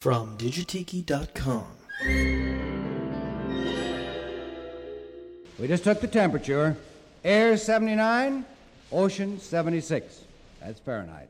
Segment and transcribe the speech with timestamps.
[0.00, 1.66] From Digitiki.com.
[5.58, 6.74] We just took the temperature.
[7.22, 8.46] Air 79,
[8.92, 10.24] ocean 76.
[10.62, 11.28] That's Fahrenheit.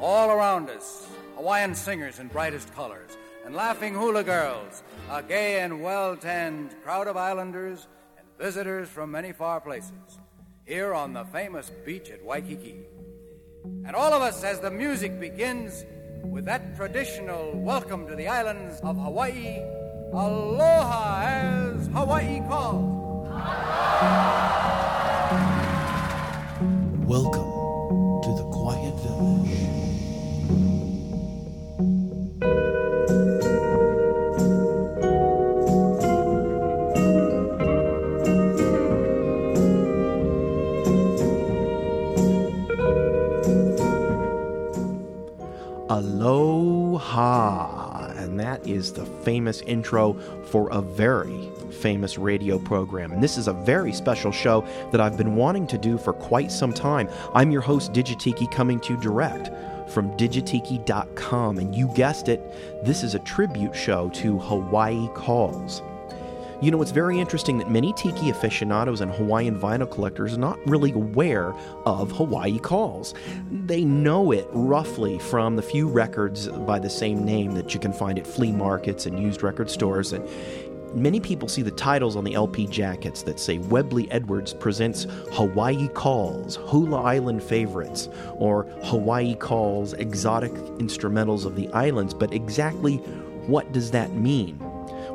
[0.00, 5.82] All around us, Hawaiian singers in brightest colors, and laughing hula girls, a gay and
[5.82, 10.18] well tanned crowd of islanders and visitors from many far places,
[10.64, 12.76] here on the famous beach at Waikiki.
[13.84, 15.84] And all of us, as the music begins,
[16.24, 19.58] with that traditional welcome to the islands of Hawaii,
[20.12, 22.96] aloha as Hawaii calls.
[27.06, 27.49] Welcome
[46.00, 47.90] Aloha.
[48.16, 50.14] And that is the famous intro
[50.46, 53.12] for a very famous radio program.
[53.12, 56.50] And this is a very special show that I've been wanting to do for quite
[56.50, 57.10] some time.
[57.34, 59.50] I'm your host, Digitiki, coming to you direct
[59.90, 61.58] from digitiki.com.
[61.58, 62.40] And you guessed it,
[62.82, 65.82] this is a tribute show to Hawaii Calls.
[66.62, 70.58] You know, it's very interesting that many tiki aficionados and Hawaiian vinyl collectors are not
[70.68, 71.54] really aware
[71.86, 73.14] of Hawaii Calls.
[73.50, 77.94] They know it roughly from the few records by the same name that you can
[77.94, 80.12] find at flea markets and used record stores.
[80.12, 80.28] And
[80.94, 85.88] many people see the titles on the LP jackets that say Webley Edwards presents Hawaii
[85.88, 92.12] Calls, Hula Island Favorites, or Hawaii Calls, Exotic Instrumentals of the Islands.
[92.12, 92.98] But exactly
[93.46, 94.62] what does that mean?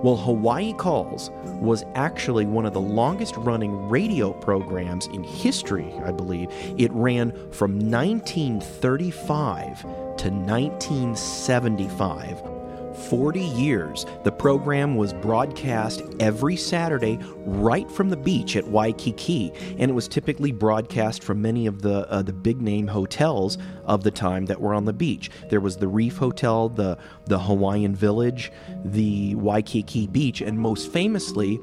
[0.05, 6.11] Well, Hawaii Calls was actually one of the longest running radio programs in history, I
[6.11, 6.51] believe.
[6.77, 12.54] It ran from 1935 to 1975.
[12.95, 14.05] 40 years.
[14.23, 20.07] The program was broadcast every Saturday right from the beach at Waikiki, and it was
[20.07, 24.59] typically broadcast from many of the uh, the big name hotels of the time that
[24.59, 25.29] were on the beach.
[25.49, 28.51] There was the Reef Hotel, the the Hawaiian Village,
[28.83, 31.59] the Waikiki Beach, and most famously,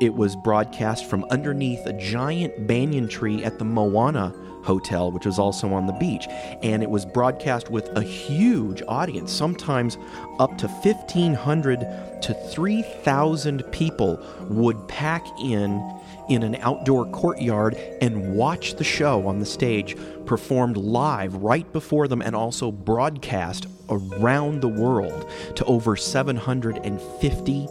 [0.00, 5.38] it was broadcast from underneath a giant banyan tree at the Moana Hotel, which was
[5.38, 6.26] also on the beach.
[6.62, 9.98] And it was broadcast with a huge audience, sometimes
[10.38, 18.74] up to 1,500 to 3,000 people would pack in in an outdoor courtyard and watch
[18.74, 24.68] the show on the stage performed live right before them and also broadcast around the
[24.68, 27.66] world to over 750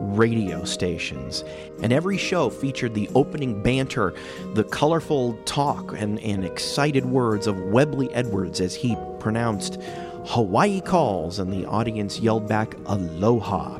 [0.00, 1.44] radio stations.
[1.82, 4.14] And every show featured the opening banter,
[4.54, 9.80] the colorful talk, and, and excited words of Webley Edwards as he pronounced
[10.26, 13.78] Hawaii calls, and the audience yelled back Aloha.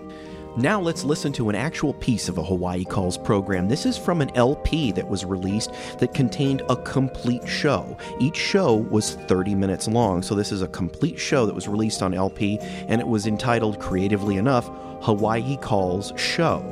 [0.59, 3.69] Now let's listen to an actual piece of a Hawaii Calls program.
[3.69, 7.94] This is from an LP that was released that contained a complete show.
[8.19, 12.03] Each show was 30 minutes long, so this is a complete show that was released
[12.03, 12.59] on LP,
[12.89, 14.71] and it was entitled, creatively enough,
[15.03, 16.62] Hawaii Calls Show.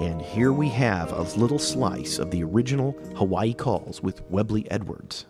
[0.00, 5.26] And here we have a little slice of the original Hawaii Calls with Webley Edwards.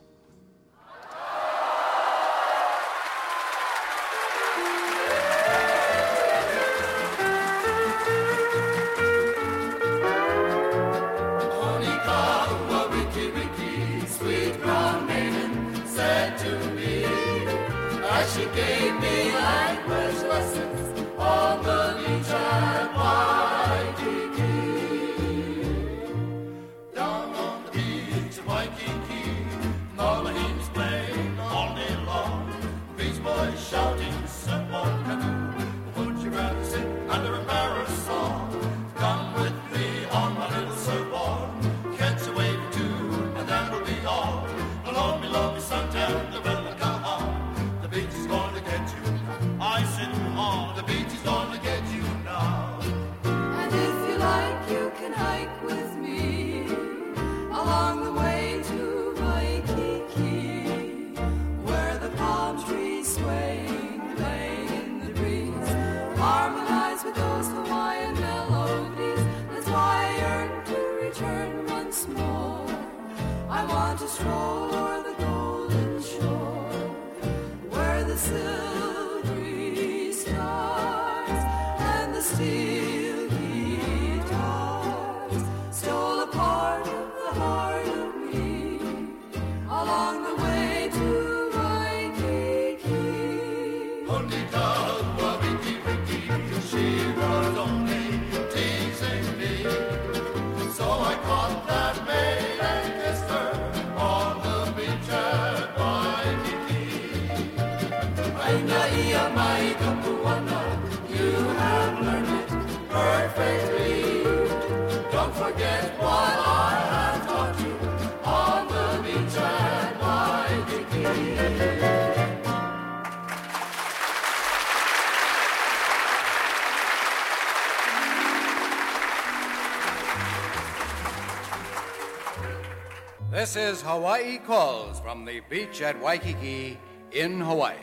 [133.52, 136.78] This is Hawaii Calls from the beach at Waikiki
[137.10, 137.74] in Hawaii.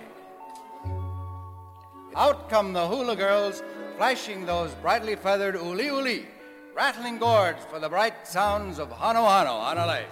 [2.16, 3.62] Out come the hula girls,
[3.98, 6.26] flashing those brightly feathered uli uli,
[6.74, 10.06] rattling gourds for the bright sounds of Hano Hano, Hanalei.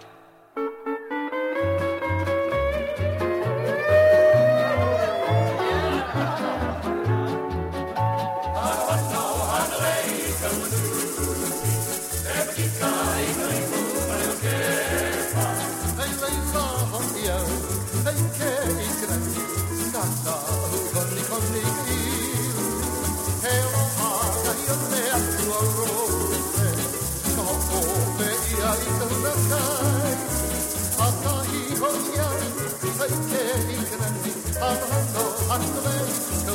[34.58, 34.76] Oh,
[35.14, 35.24] no,
[35.54, 36.08] I'm the man
[36.46, 36.54] to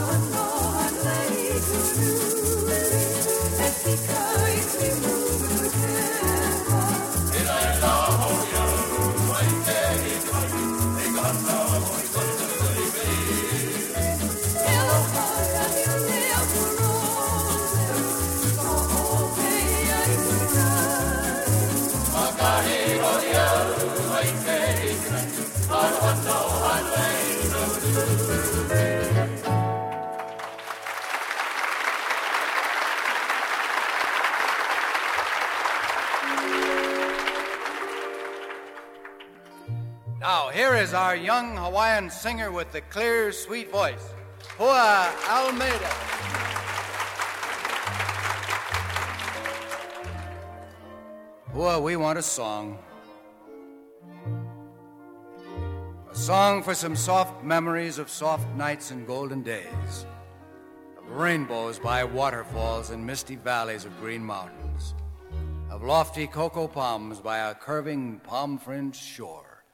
[0.00, 0.09] undo.
[26.00, 26.08] Now,
[40.48, 44.02] here is our young Hawaiian singer with the clear, sweet voice,
[44.56, 45.90] Pua Almeida.
[51.52, 52.78] Pua, we want a song.
[56.20, 60.04] Song for some soft memories of soft nights and golden days,
[60.98, 64.94] of rainbows by waterfalls and misty valleys of green mountains,
[65.70, 69.64] of lofty cocoa palms by a curving palm fringed shore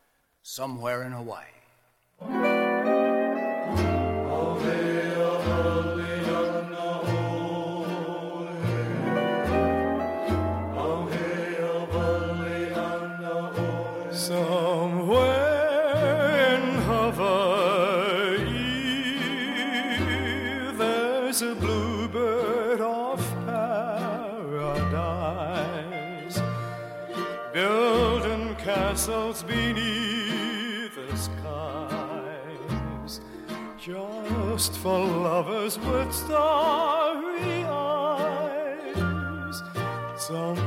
[0.44, 2.55] somewhere in Hawaii.
[28.66, 33.20] Castles beneath the skies,
[33.78, 39.62] just for lovers with starry eyes.
[40.16, 40.65] Somewhere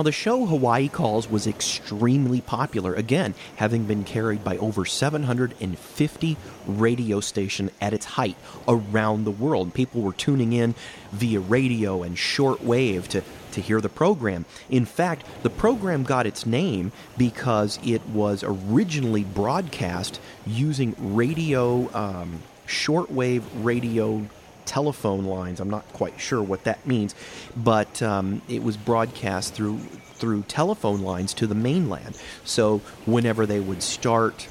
[0.00, 6.36] Now, the show Hawaii Calls was extremely popular, again, having been carried by over 750
[6.66, 9.74] radio stations at its height around the world.
[9.74, 10.74] People were tuning in
[11.12, 14.46] via radio and shortwave to, to hear the program.
[14.70, 22.40] In fact, the program got its name because it was originally broadcast using radio, um,
[22.66, 24.26] shortwave radio
[24.70, 25.58] telephone lines.
[25.58, 27.12] I'm not quite sure what that means,
[27.56, 29.78] but um, it was broadcast through
[30.20, 32.16] through telephone lines to the mainland.
[32.44, 34.46] So whenever they would start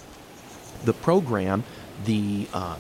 [0.84, 1.64] the program,
[2.04, 2.80] the, um,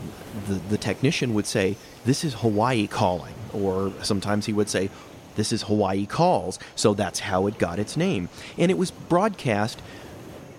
[0.49, 4.89] the the technician would say, "This is Hawaii calling," or sometimes he would say,
[5.35, 8.27] "This is Hawaii calls." So that's how it got its name,
[8.57, 9.81] and it was broadcast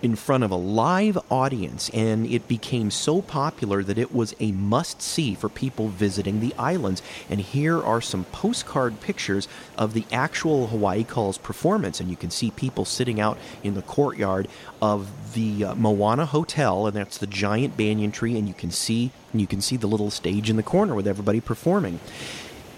[0.02, 4.52] in front of a live audience, and it became so popular that it was a
[4.52, 7.02] must see for people visiting the islands.
[7.28, 12.30] And here are some postcard pictures of the actual Hawaii Calls performance, and you can
[12.30, 14.48] see people sitting out in the courtyard
[14.80, 19.10] of the uh, Moana Hotel, and that's the giant banyan tree, and you can see
[19.32, 22.00] you can see the little stage in the corner with everybody performing.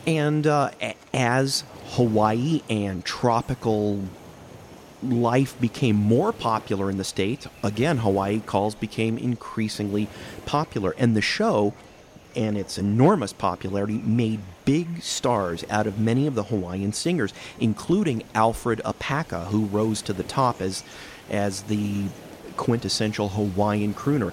[0.07, 0.71] And uh,
[1.15, 4.01] as Hawaii and tropical
[5.03, 10.09] life became more popular in the state, again, Hawaii Calls became increasingly
[10.47, 10.95] popular.
[10.99, 11.75] And the show
[12.35, 18.23] and its enormous popularity made big stars out of many of the Hawaiian singers, including
[18.35, 20.83] Alfred Apaka, who rose to the top as,
[21.31, 22.05] as the
[22.57, 24.33] quintessential Hawaiian crooner.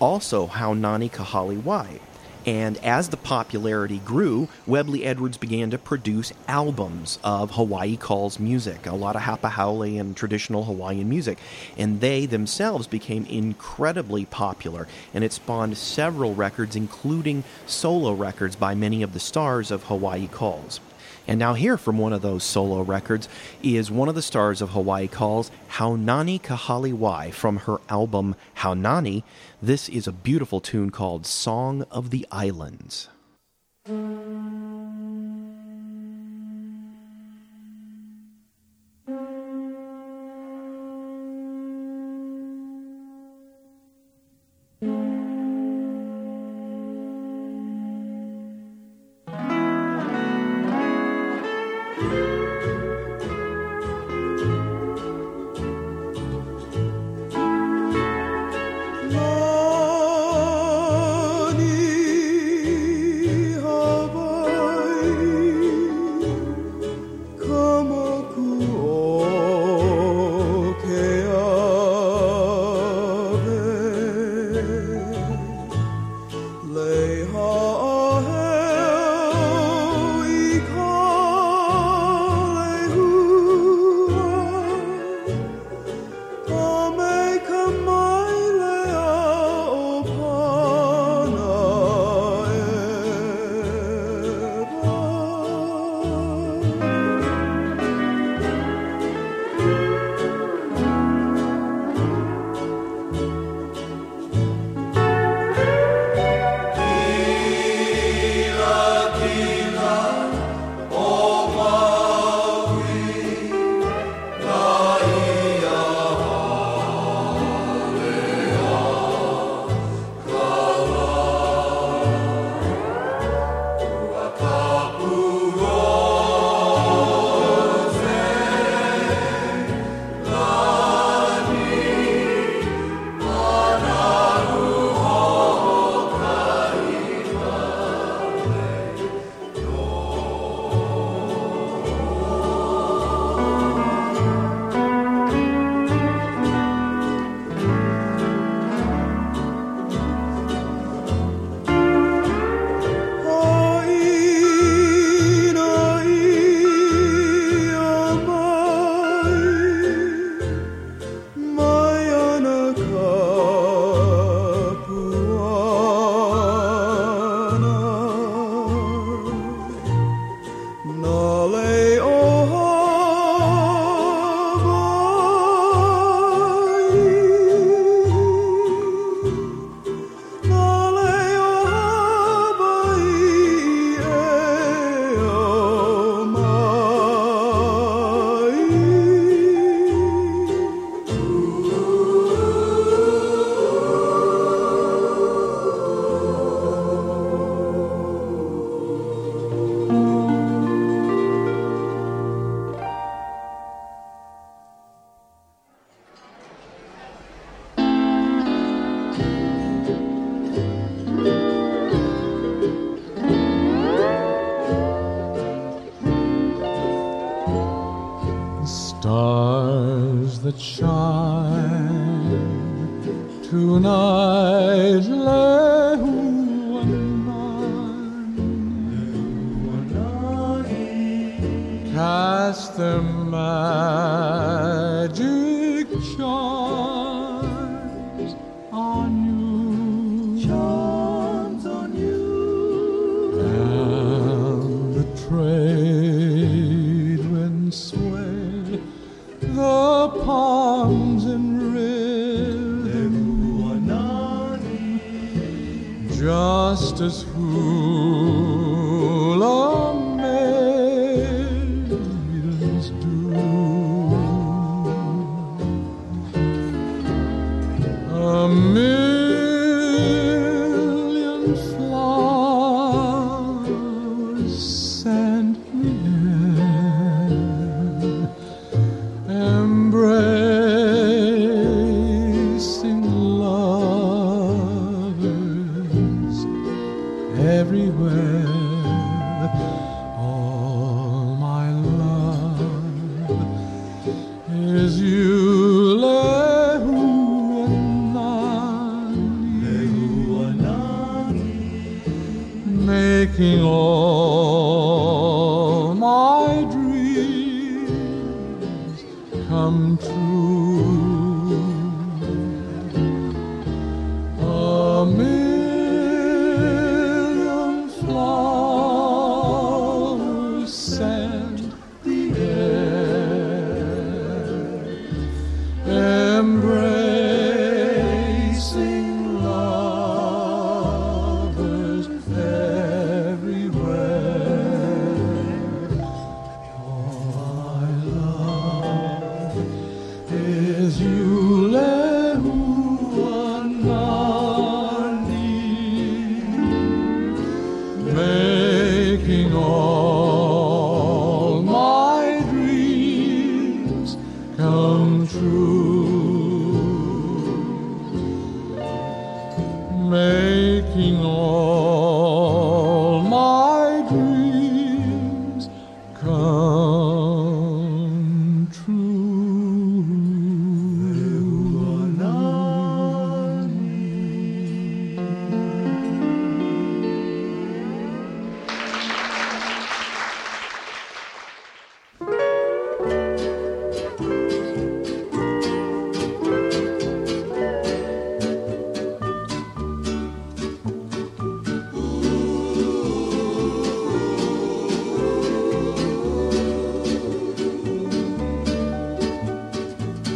[0.00, 2.00] Also, Haunani Kahalewai.
[2.48, 8.86] And as the popularity grew, Webley Edwards began to produce albums of Hawaii Calls music,
[8.86, 11.36] a lot of Hapa hapahaole and traditional Hawaiian music.
[11.76, 18.74] And they themselves became incredibly popular, and it spawned several records, including solo records by
[18.74, 20.80] many of the stars of Hawaii Calls.
[21.28, 23.28] And now, here from one of those solo records
[23.62, 29.22] is one of the stars of Hawaii Calls, Haunani Kahalewai, from her album Haunani.
[29.60, 33.08] This is a beautiful tune called Song of the Islands.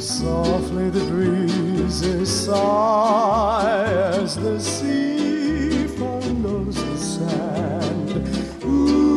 [0.02, 3.84] Softly the breezes sigh
[4.16, 8.10] as the sea follows the sand.
[8.64, 9.12] Ooh.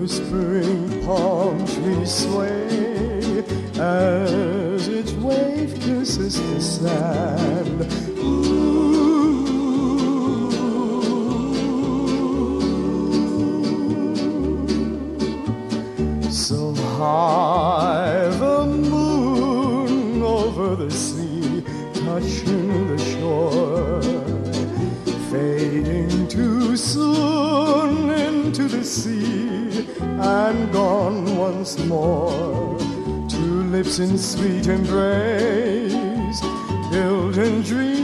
[0.00, 3.42] Whispering palm trees sway
[3.80, 7.55] as its wave kisses the sand.
[30.48, 32.78] And gone once more.
[33.28, 36.40] Two lips in sweet embrace,
[36.92, 37.95] building dreams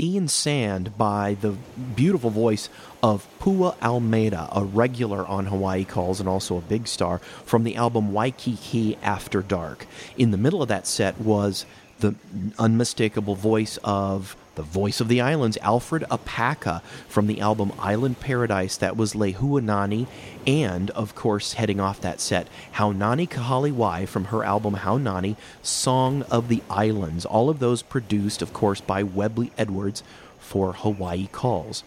[0.00, 1.50] Sea and Sand by the
[1.94, 2.70] beautiful voice
[3.02, 7.76] of Pua Almeida, a regular on Hawaii Calls and also a big star from the
[7.76, 9.86] album Waikiki After Dark.
[10.16, 11.66] In the middle of that set was
[11.98, 12.14] the
[12.58, 18.76] unmistakable voice of the voice of the islands, Alfred Apaka, from the album Island Paradise.
[18.76, 20.06] That was Lehuanani,
[20.46, 26.48] and of course, heading off that set, Haunani Kahalewai from her album Haunani, Song of
[26.48, 27.24] the Islands.
[27.24, 30.02] All of those produced, of course, by Webley Edwards
[30.38, 31.82] for Hawaii Calls.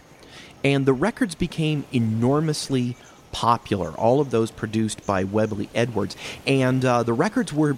[0.64, 2.96] And the records became enormously
[3.32, 3.92] popular.
[3.92, 7.78] All of those produced by Webley Edwards, and uh, the records were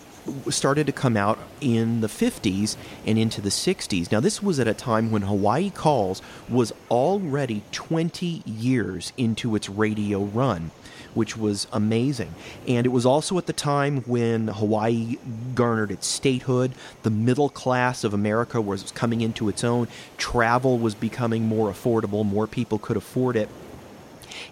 [0.49, 4.11] started to come out in the 50s and into the 60s.
[4.11, 9.69] Now, this was at a time when Hawaii Calls was already 20 years into its
[9.69, 10.71] radio run.
[11.13, 12.35] Which was amazing.
[12.67, 15.15] And it was also at the time when Hawaii
[15.53, 16.73] garnered its statehood.
[17.03, 19.87] The middle class of America was coming into its own.
[20.17, 22.25] Travel was becoming more affordable.
[22.25, 23.47] More people could afford it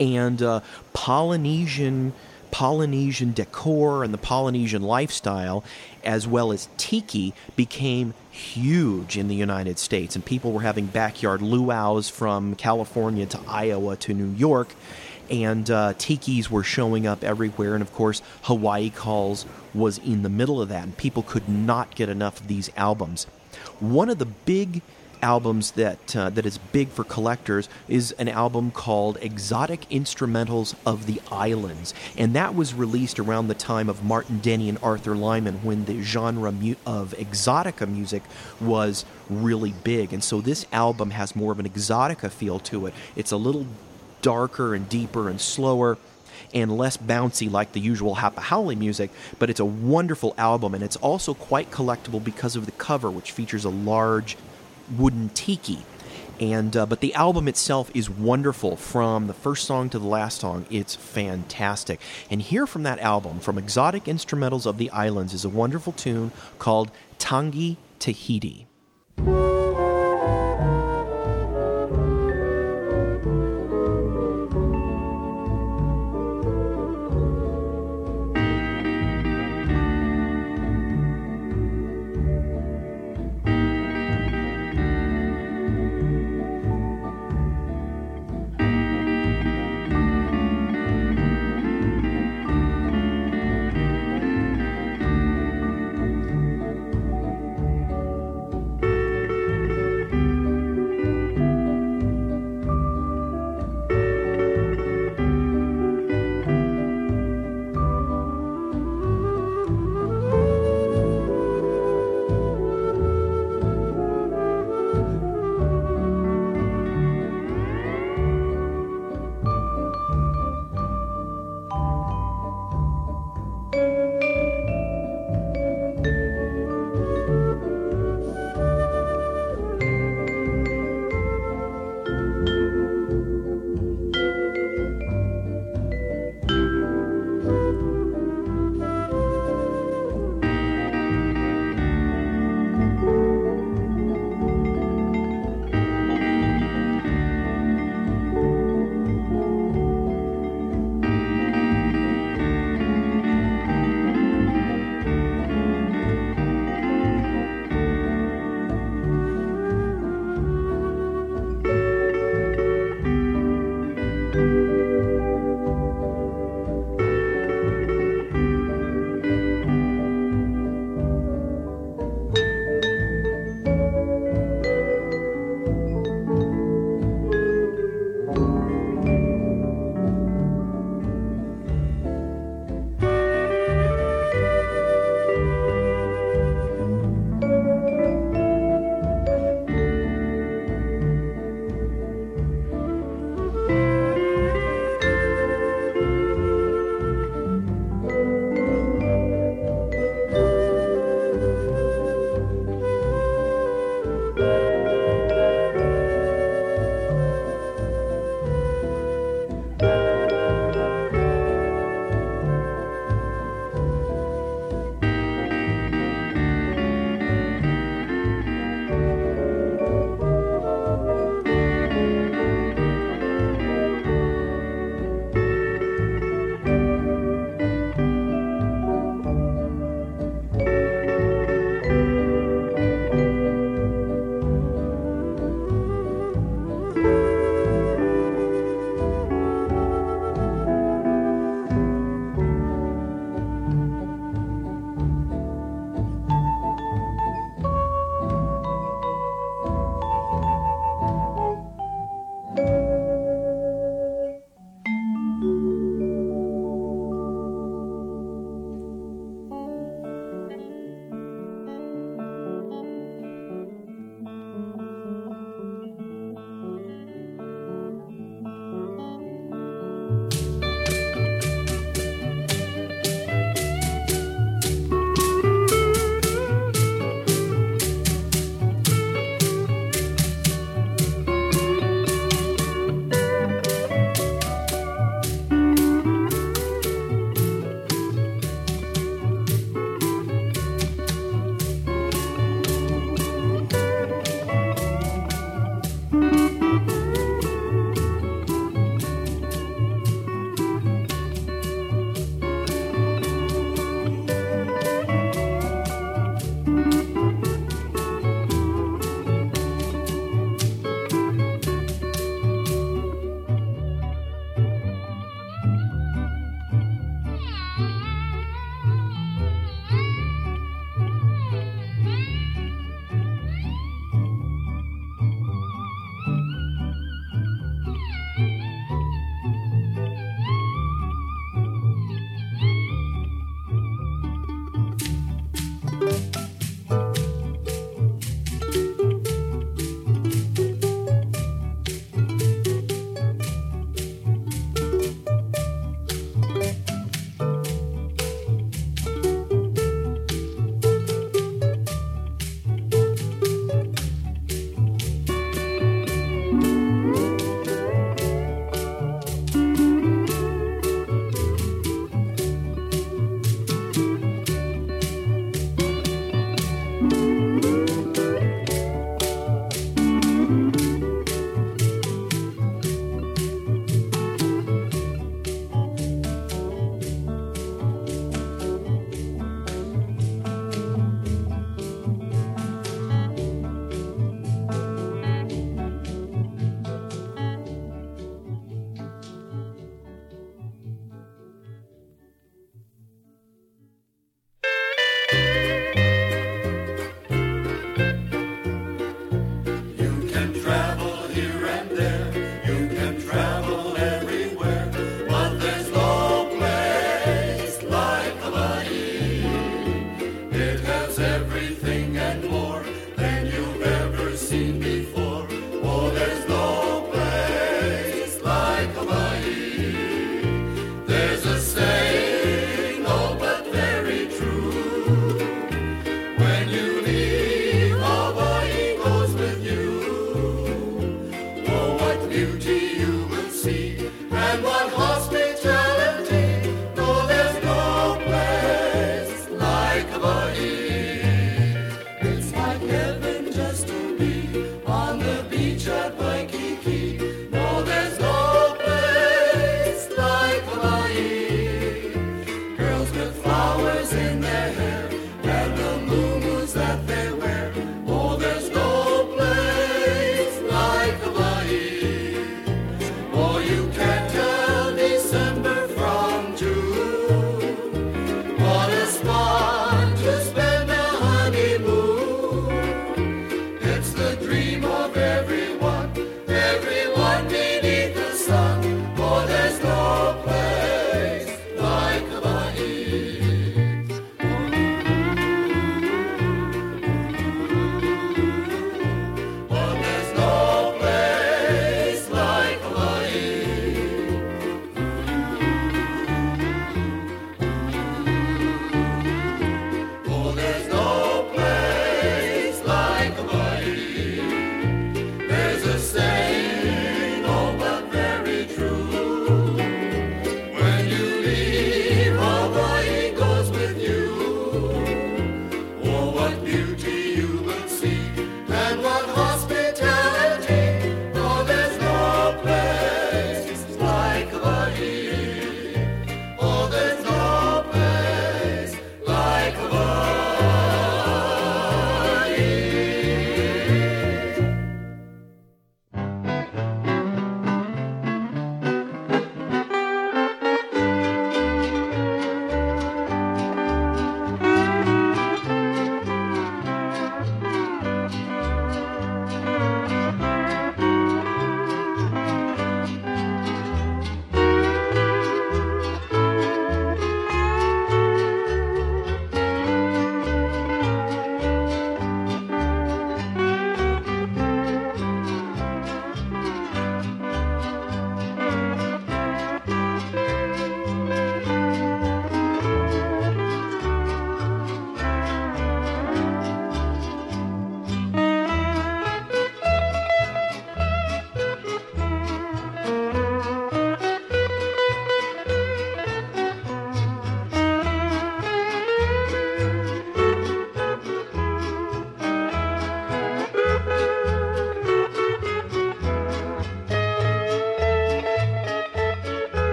[0.00, 0.60] and uh,
[0.92, 2.12] Polynesian
[2.50, 5.64] Polynesian decor and the Polynesian lifestyle,
[6.04, 11.40] as well as tiki, became huge in the United States, and people were having backyard
[11.40, 14.74] luau's from California to Iowa to New York.
[15.28, 20.28] And uh, tikis were showing up everywhere, and of course, Hawaii Calls was in the
[20.28, 23.24] middle of that, and people could not get enough of these albums.
[23.80, 24.82] One of the big
[25.22, 31.06] albums that uh, that is big for collectors is an album called Exotic Instrumentals of
[31.06, 35.64] the Islands, and that was released around the time of Martin Denny and Arthur Lyman
[35.64, 38.22] when the genre mu- of exotica music
[38.60, 40.12] was really big.
[40.12, 42.94] And so this album has more of an exotica feel to it.
[43.14, 43.66] It's a little
[44.22, 45.98] darker and deeper and slower
[46.52, 50.82] and less bouncy like the usual Hapa Haole music, but it's a wonderful album and
[50.82, 54.36] it's also quite collectible because of the cover, which features a large
[54.90, 55.80] wooden tiki.
[56.38, 60.40] And uh, but the album itself is wonderful from the first song to the last
[60.40, 60.66] song.
[60.70, 62.00] It's fantastic.
[62.30, 66.32] And here from that album, from Exotic Instrumentals of the Islands, is a wonderful tune
[66.58, 68.66] called Tangi Tahiti.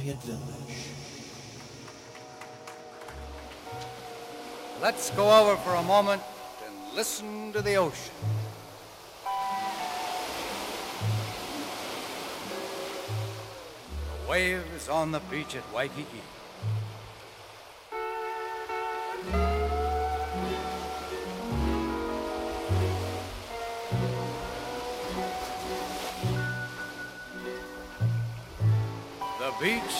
[0.00, 0.76] Quiet Village.
[4.80, 6.22] Let's go over for a moment
[6.64, 8.14] and listen to the ocean.
[14.24, 16.22] The wave is on the beach at Waikiki.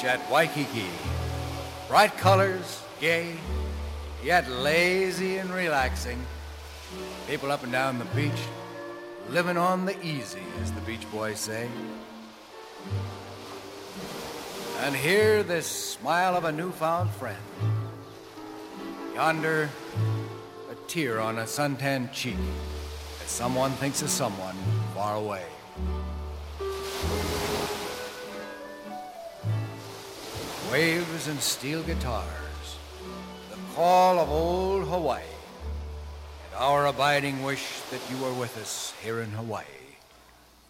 [0.05, 0.87] At Waikiki.
[1.89, 3.35] Bright colors, gay,
[4.23, 6.25] yet lazy and relaxing.
[7.27, 8.43] People up and down the beach,
[9.29, 11.69] living on the easy, as the Beach Boys say.
[14.81, 17.37] And here, this smile of a newfound friend.
[19.15, 19.69] Yonder,
[20.71, 22.39] a tear on a suntan cheek,
[23.23, 24.57] as someone thinks of someone
[24.95, 25.45] far away.
[30.71, 32.77] Waves and steel guitars,
[33.51, 35.23] the call of old Hawaii,
[36.47, 39.65] and our abiding wish that you are with us here in Hawaii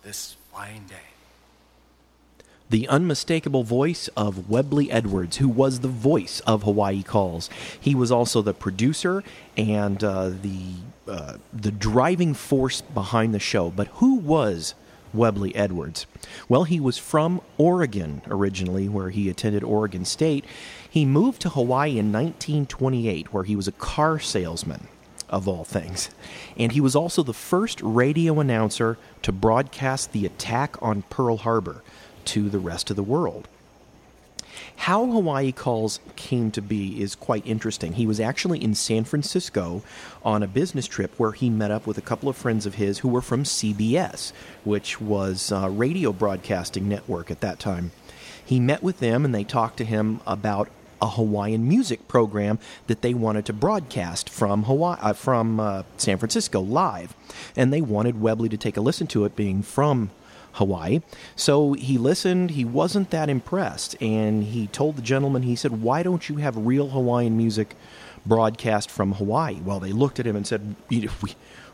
[0.02, 0.96] this fine day.
[2.70, 7.50] the unmistakable voice of Webley Edwards, who was the voice of Hawaii Calls.
[7.78, 9.24] He was also the producer
[9.56, 10.74] and uh, the
[11.08, 13.70] uh, the driving force behind the show.
[13.70, 14.74] But who was
[15.12, 16.06] Webley Edwards?
[16.48, 20.44] Well, he was from Oregon originally, where he attended Oregon State.
[20.88, 24.88] He moved to Hawaii in 1928, where he was a car salesman
[25.28, 26.10] of all things.
[26.56, 31.82] And he was also the first radio announcer to broadcast the attack on Pearl Harbor
[32.26, 33.48] to the rest of the world.
[34.76, 37.94] How Hawaii Calls came to be is quite interesting.
[37.94, 39.82] He was actually in San Francisco
[40.24, 42.98] on a business trip where he met up with a couple of friends of his
[42.98, 44.32] who were from CBS,
[44.64, 47.92] which was a radio broadcasting network at that time.
[48.44, 50.68] He met with them and they talked to him about
[51.00, 56.18] a Hawaiian music program that they wanted to broadcast from Hawaii, uh, from uh, San
[56.18, 57.14] Francisco live,
[57.56, 60.10] and they wanted Webley to take a listen to it, being from
[60.52, 61.00] Hawaii.
[61.36, 62.50] So he listened.
[62.50, 66.56] He wasn't that impressed, and he told the gentleman, he said, "Why don't you have
[66.56, 67.76] real Hawaiian music
[68.26, 71.08] broadcast from Hawaii?" Well, they looked at him and said, "We."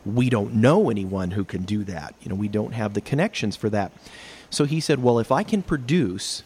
[0.04, 2.14] we don't know anyone who can do that.
[2.22, 3.90] You know, we don't have the connections for that.
[4.50, 6.44] So he said, "Well, if I can produce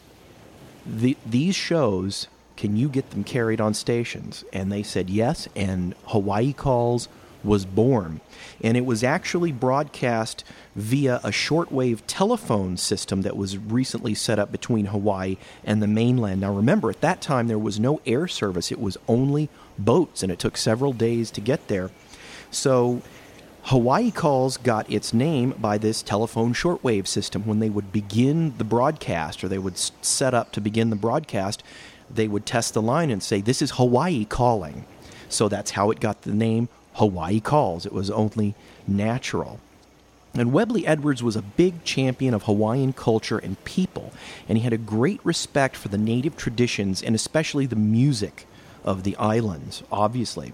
[0.83, 2.27] the, these shows,
[2.57, 4.43] can you get them carried on stations?
[4.51, 7.07] And they said yes, and Hawaii Calls
[7.43, 8.21] was born.
[8.63, 10.43] And it was actually broadcast
[10.75, 16.41] via a shortwave telephone system that was recently set up between Hawaii and the mainland.
[16.41, 20.31] Now, remember, at that time there was no air service, it was only boats, and
[20.31, 21.91] it took several days to get there.
[22.51, 23.01] So,
[23.65, 27.45] Hawaii Calls got its name by this telephone shortwave system.
[27.45, 31.63] When they would begin the broadcast, or they would set up to begin the broadcast,
[32.09, 34.85] they would test the line and say, This is Hawaii calling.
[35.29, 37.85] So that's how it got the name Hawaii Calls.
[37.85, 38.55] It was only
[38.87, 39.59] natural.
[40.33, 44.13] And Webley Edwards was a big champion of Hawaiian culture and people,
[44.47, 48.47] and he had a great respect for the native traditions and especially the music
[48.83, 50.53] of the islands, obviously.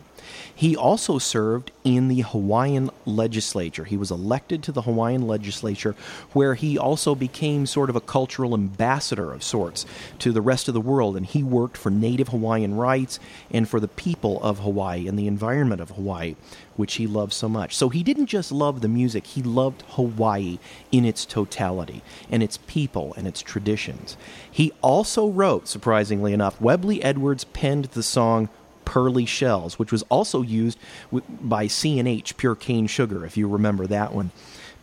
[0.54, 3.84] He also served in the Hawaiian legislature.
[3.86, 5.96] He was elected to the Hawaiian legislature,
[6.34, 9.86] where he also became sort of a cultural ambassador of sorts
[10.20, 11.16] to the rest of the world.
[11.16, 13.20] And he worked for native Hawaiian rights
[13.52, 16.36] and for the people of Hawaii and the environment of Hawaii,
[16.76, 17.76] which he loved so much.
[17.76, 20.60] So he didn't just love the music, he loved Hawaii
[20.92, 24.18] in its totality and its people and its traditions.
[24.50, 28.50] He also wrote, surprisingly enough, Webley Edwards penned the song
[28.88, 30.80] Pearly Shells, which was also used
[31.12, 34.32] by C&H Pure Cane Sugar, if you remember that one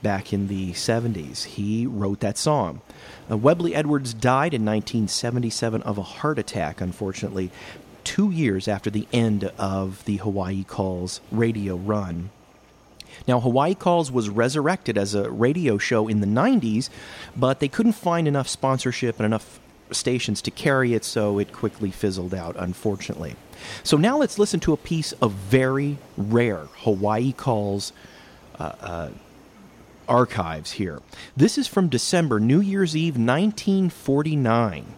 [0.03, 1.45] back in the 70s.
[1.45, 2.83] He wrote that song.
[3.31, 7.51] Uh, Webley Edwards died in 1977 of a heart attack, unfortunately,
[8.05, 12.29] two years after the end of the Hawaii Calls radio run.
[13.27, 16.91] Now, Hawaii Calls was resurrected as a radio show in the 90s,
[17.35, 19.61] but they couldn't find enough sponsorship and enough
[19.93, 23.37] stations to carry it, so it quickly fizzled out, unfortunately.
[23.83, 27.93] So now let's listen to a piece of very rare Hawaii Calls
[28.59, 29.11] uh, uh,
[30.09, 31.01] archives here.
[31.37, 34.95] This is from December, New Year's Eve, 1949.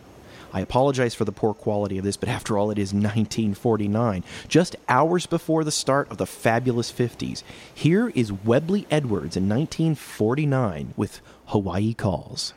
[0.53, 4.75] I apologize for the poor quality of this, but after all, it is 1949, just
[4.89, 7.43] hours before the start of the fabulous 50s.
[7.75, 12.55] Here is Webley Edwards in 1949 with Hawaii Calls.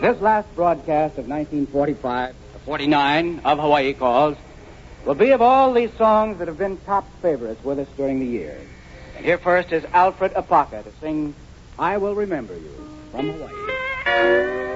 [0.00, 4.36] This last broadcast of 1945 to 49 of Hawaii Calls
[5.04, 8.26] will be of all these songs that have been top favorites with us during the
[8.26, 8.58] year.
[9.16, 11.32] And here first is Alfred Apaka to sing
[11.78, 14.75] I Will Remember You from Hawaii.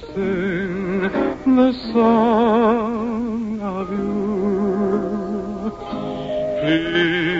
[0.00, 1.00] Sing
[1.56, 4.06] the song of you.
[6.60, 7.35] Please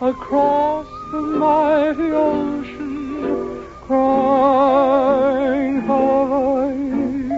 [0.00, 7.28] across the mighty ocean, crying Hawaii,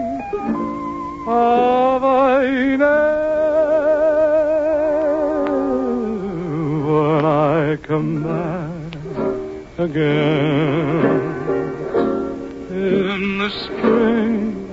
[1.25, 2.77] Hawaii.
[6.85, 8.93] When I come back
[9.79, 11.01] again
[12.69, 14.69] in the spring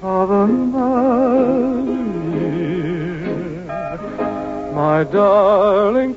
[0.00, 1.84] of another
[2.34, 3.66] year,
[4.72, 6.14] my darling,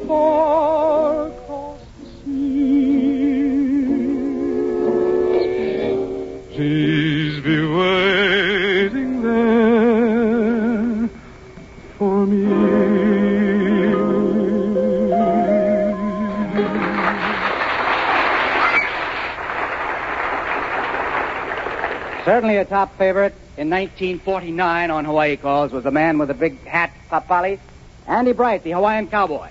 [22.40, 26.64] Certainly a top favorite in 1949 on Hawaii Calls was the man with the big
[26.64, 27.60] hat, Papali,
[28.08, 29.50] Andy Bright, the Hawaiian cowboy.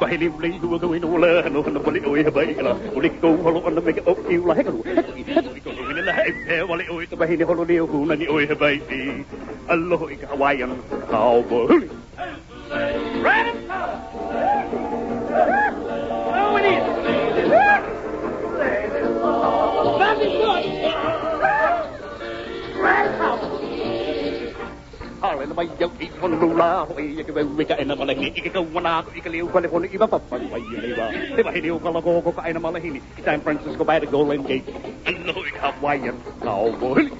[0.00, 3.36] Bay lim lấy đua cái nó là nó nó bali oi bay là bali câu
[3.44, 4.09] holo anh make oh yêu
[7.68, 8.96] cái bay ni holo điêu cũng là ni oi bay đi
[9.66, 10.68] allo cái Hawaiian
[11.10, 11.80] cowboy
[25.20, 28.04] Hỏi là bây giờ cái con lù la hỏi cái về về cái nó mà
[28.04, 31.10] lại cái cái câu na cái liu quan con iba pa pa pa đi ba
[31.36, 34.00] thế mà liu con go có cái nó mà lại ni cái San Francisco Bay
[34.00, 34.72] the Golden Gate
[35.04, 37.19] anh nói cái Hawaiian cowboy I'm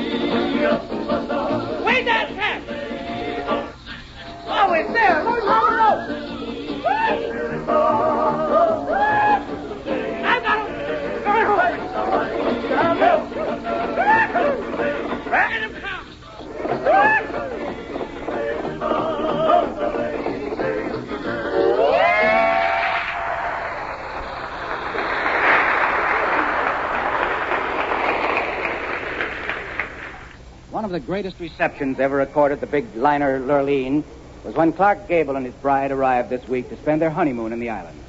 [30.93, 34.03] of the greatest receptions ever recorded the big liner Lurline
[34.43, 37.61] was when Clark Gable and his bride arrived this week to spend their honeymoon in
[37.61, 38.03] the islands.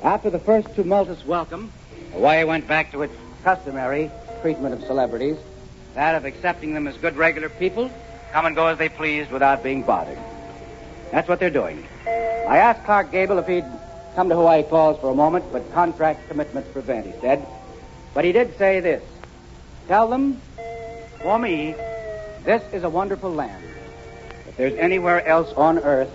[0.00, 1.72] After the first tumultuous welcome,
[2.12, 4.12] Hawaii went back to its customary
[4.42, 5.36] treatment of celebrities,
[5.94, 7.90] that of accepting them as good regular people,
[8.30, 10.18] come and go as they pleased without being bothered.
[11.10, 11.84] That's what they're doing.
[12.06, 13.64] I asked Clark Gable if he'd
[14.14, 17.44] come to Hawaii Calls for a moment, but contract commitments prevent, he said.
[18.12, 19.02] But he did say this.
[19.88, 20.40] Tell them,
[21.20, 21.74] for me,
[22.44, 23.64] this is a wonderful land.
[24.48, 26.10] If there's anywhere else on earth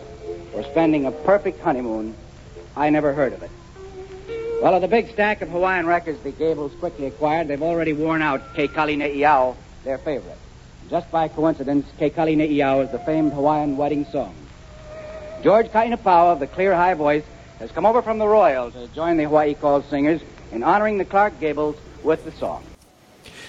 [0.52, 2.16] for spending a perfect honeymoon,
[2.76, 3.52] I never heard of it.
[4.62, 8.22] Well, of the big stack of Hawaiian records the Gables quickly acquired, they've already worn
[8.22, 10.38] out Ke Kali Nei Au, their favorite.
[10.90, 14.36] Just by coincidence, Ke Kali Nei Au is the famed Hawaiian wedding song.
[15.42, 17.24] George Kainapau of the clear high voice
[17.60, 20.22] has come over from the Royal to join the Hawaii Calls singers
[20.52, 22.64] in honoring the Clark Gables with the song.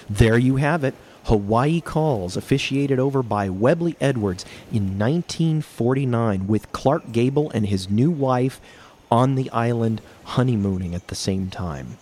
[0.09, 0.95] There you have it.
[1.25, 8.11] Hawaii Calls, officiated over by Webley Edwards in 1949, with Clark Gable and his new
[8.11, 8.59] wife
[9.11, 11.97] on the island honeymooning at the same time.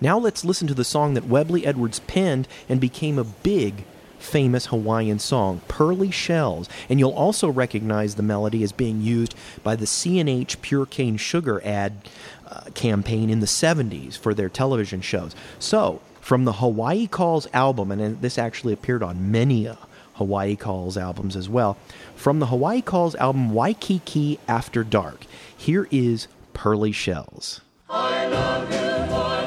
[0.00, 3.84] Now let's listen to the song that Webley Edwards penned and became a big,
[4.18, 6.68] famous Hawaiian song, Pearly Shells.
[6.88, 11.60] And you'll also recognize the melody as being used by the C&H Pure Cane Sugar
[11.64, 12.08] ad
[12.48, 15.34] uh, campaign in the 70s for their television shows.
[15.58, 19.74] So, from the Hawaii Calls album, and this actually appeared on many uh,
[20.14, 21.76] Hawaii Calls albums as well,
[22.14, 25.24] from the Hawaii Calls album Waikiki After Dark,
[25.56, 27.62] here is Pearly Shells.
[27.88, 29.40] Love you more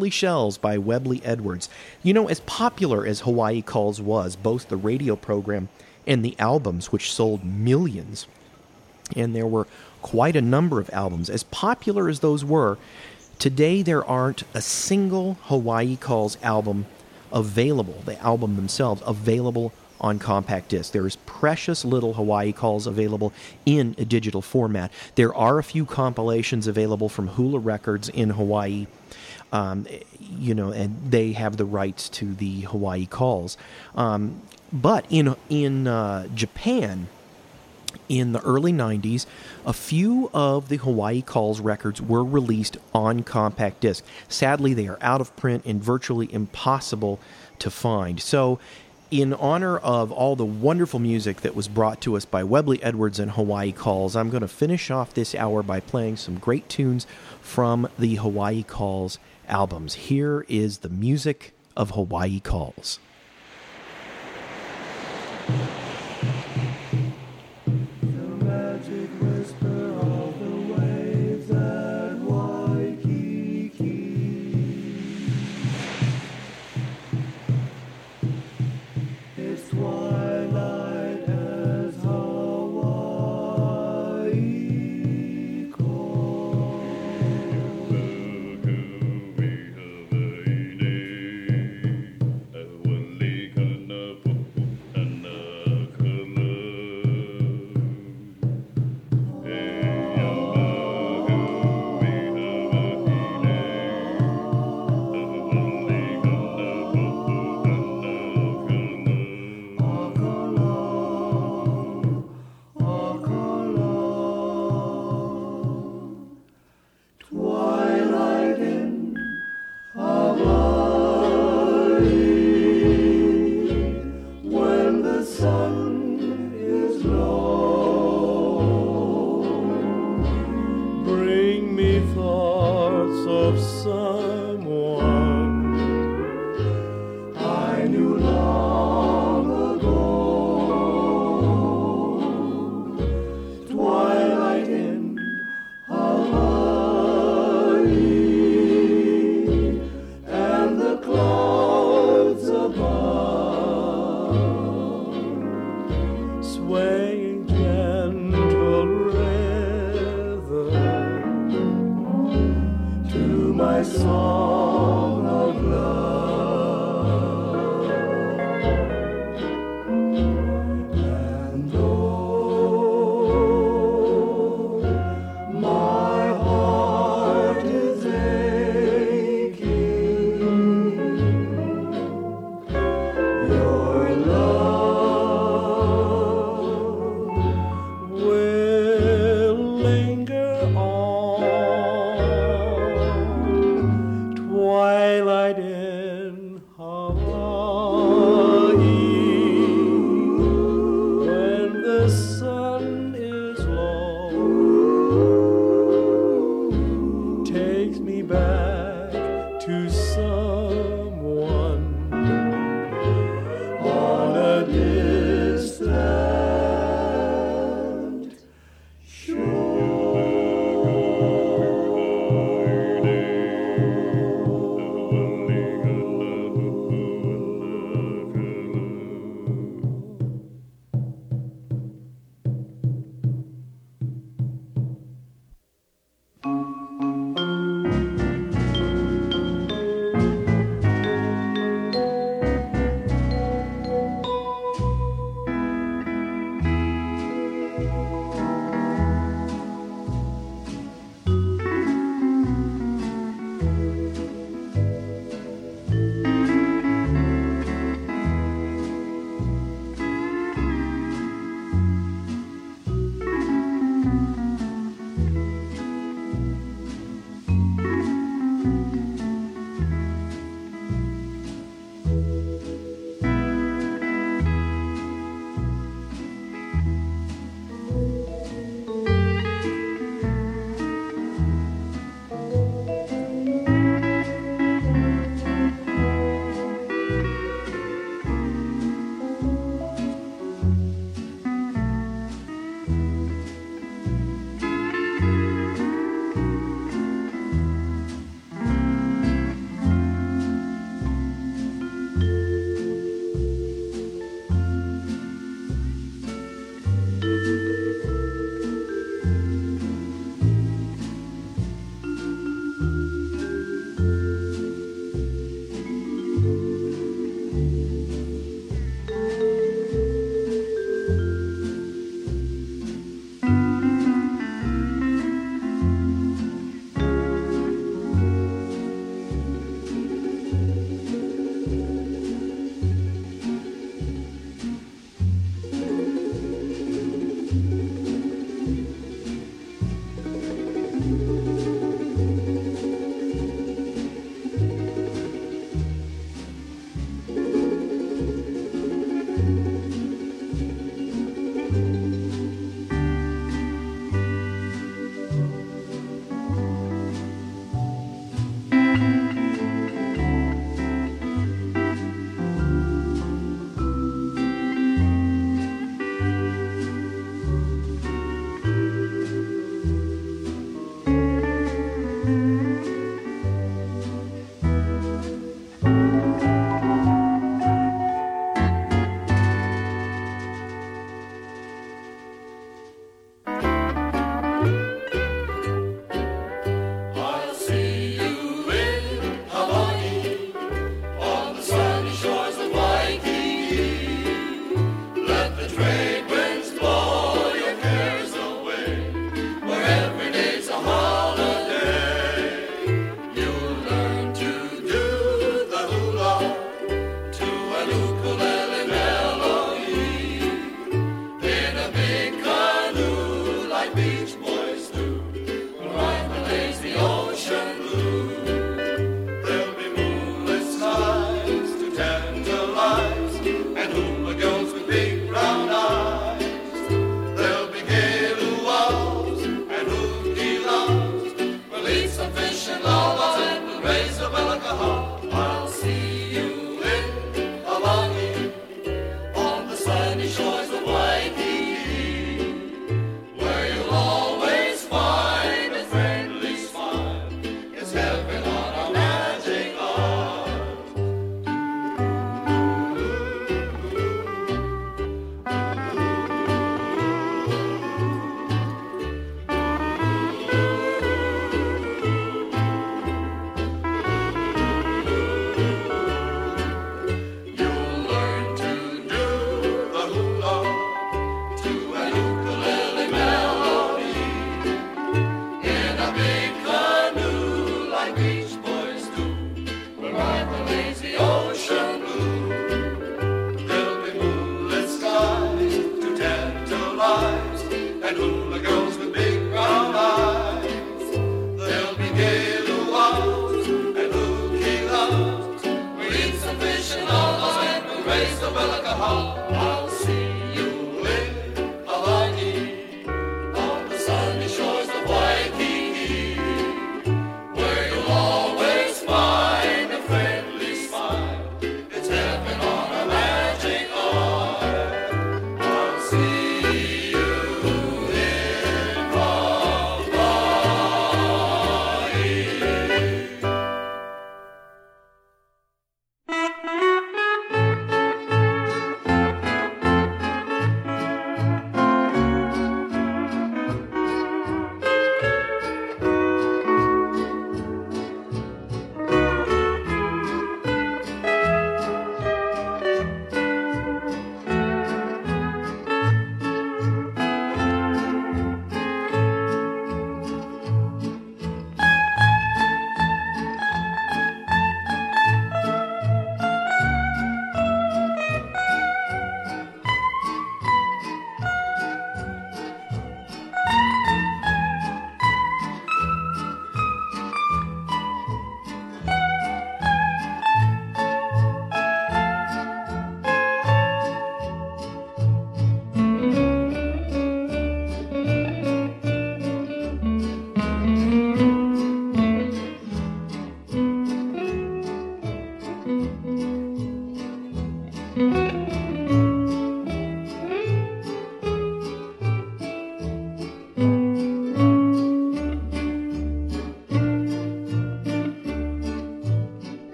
[0.00, 1.68] Pearly Shells by Webley Edwards.
[2.02, 5.68] You know, as popular as Hawaii Calls was, both the radio program
[6.06, 8.26] and the albums, which sold millions,
[9.14, 9.66] and there were
[10.00, 12.78] quite a number of albums, as popular as those were,
[13.38, 16.86] today there aren't a single Hawaii Calls album
[17.30, 19.70] available, the album themselves, available
[20.00, 20.94] on compact disc.
[20.94, 23.34] There is precious little Hawaii Calls available
[23.66, 24.90] in a digital format.
[25.16, 28.86] There are a few compilations available from Hula Records in Hawaii
[29.52, 29.86] um,
[30.18, 33.56] you know, and they have the rights to the Hawaii calls.
[33.94, 34.42] Um,
[34.72, 37.08] but in in uh, Japan,
[38.08, 39.26] in the early '90s,
[39.66, 44.04] a few of the Hawaii calls records were released on compact disc.
[44.28, 47.18] Sadly, they are out of print and virtually impossible
[47.58, 48.20] to find.
[48.20, 48.58] So.
[49.12, 53.18] In honor of all the wonderful music that was brought to us by Webley Edwards
[53.18, 57.08] and Hawaii Calls, I'm going to finish off this hour by playing some great tunes
[57.40, 59.18] from the Hawaii Calls
[59.50, 59.94] albums.
[59.94, 62.98] Here is the music of Hawaii Calls.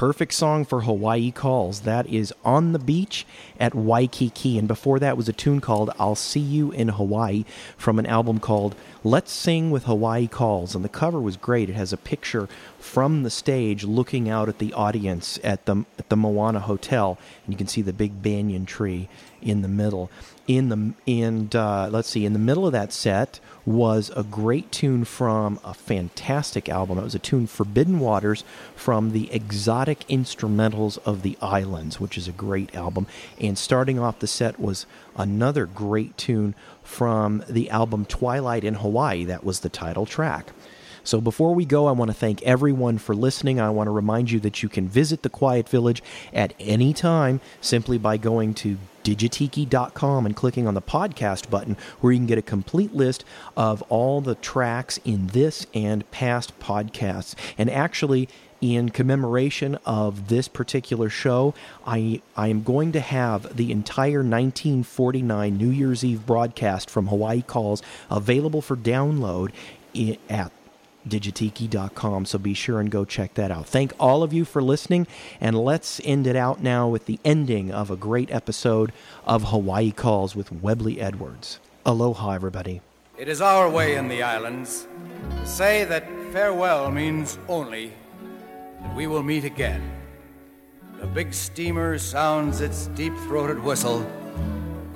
[0.00, 1.80] Perfect song for Hawaii Calls.
[1.82, 3.26] That is On the Beach
[3.58, 4.58] at Waikiki.
[4.58, 7.44] And before that was a tune called I'll See You in Hawaii
[7.76, 8.74] from an album called
[9.04, 10.74] Let's Sing with Hawaii Calls.
[10.74, 11.70] And the cover was great.
[11.70, 16.08] It has a picture from the stage looking out at the audience at the, at
[16.08, 17.18] the Moana Hotel.
[17.44, 19.08] And you can see the big banyan tree
[19.42, 20.10] in the middle.
[20.46, 24.72] In the and uh, let's see, in the middle of that set was a great
[24.72, 26.98] tune from a fantastic album.
[26.98, 28.42] It was a tune Forbidden Waters
[28.74, 33.06] from the Exotic Instrumentals of the Islands, which is a great album.
[33.38, 39.24] And starting off the set was another great tune from the album Twilight in Hawaii.
[39.24, 40.52] That was the title track.
[41.04, 43.60] So before we go, I want to thank everyone for listening.
[43.60, 46.02] I want to remind you that you can visit the Quiet Village
[46.32, 52.12] at any time simply by going to digitiki.com and clicking on the podcast button where
[52.12, 53.24] you can get a complete list
[53.56, 57.34] of all the tracks in this and past podcasts.
[57.56, 58.28] And actually,
[58.60, 61.54] in commemoration of this particular show,
[61.86, 67.42] I, I am going to have the entire 1949 New Year's Eve broadcast from Hawaii
[67.42, 69.52] Calls available for download
[70.28, 70.52] at
[71.08, 72.26] digitiki.com.
[72.26, 73.66] So be sure and go check that out.
[73.66, 75.06] Thank all of you for listening,
[75.40, 78.92] and let's end it out now with the ending of a great episode
[79.24, 81.58] of Hawaii Calls with Webley Edwards.
[81.86, 82.82] Aloha, everybody.
[83.16, 84.86] It is our way in the islands
[85.30, 87.92] to say that farewell means only
[88.94, 89.82] we will meet again.
[91.00, 94.06] The big steamer sounds its deep throated whistle.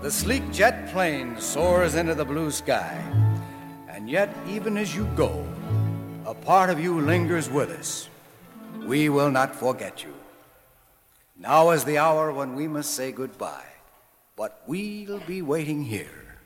[0.02, 3.02] The sleek jet plane soars into the blue sky.
[3.88, 5.46] And yet, even as you go,
[6.26, 8.08] a part of you lingers with us.
[8.86, 10.12] We will not forget you.
[11.38, 13.72] Now is the hour when we must say goodbye,
[14.36, 16.36] but we'll be waiting here.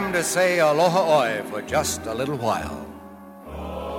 [0.00, 2.86] Time to say aloha oe for just a little while.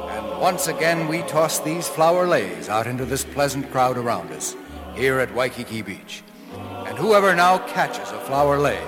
[0.09, 4.55] And once again, we toss these flower leis out into this pleasant crowd around us
[4.95, 6.23] here at Waikiki Beach.
[6.87, 8.83] And whoever now catches a flower lei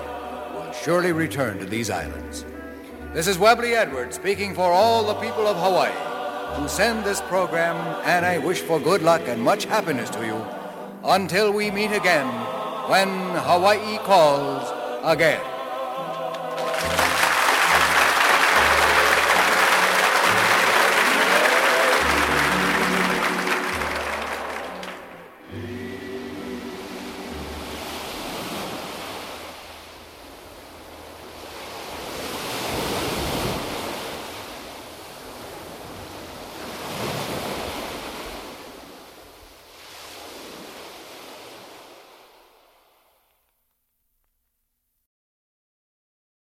[0.55, 2.45] will surely return to these islands.
[3.13, 5.93] This is Webley Edwards speaking for all the people of Hawaii
[6.59, 10.43] who send this program, and I wish for good luck and much happiness to you
[11.03, 12.25] until we meet again
[12.89, 14.67] when Hawaii calls
[15.03, 15.52] again.